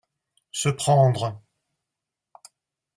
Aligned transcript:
Se 0.51 0.67
prendre. 0.69 1.39